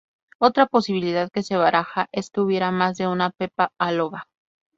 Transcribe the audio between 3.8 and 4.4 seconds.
Loba.